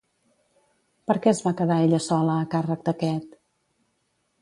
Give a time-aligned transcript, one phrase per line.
[1.11, 3.41] Per què es va quedar ella sola a càrrec d'aquest?